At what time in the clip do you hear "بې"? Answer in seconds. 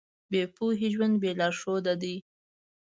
0.31-0.41, 1.21-1.31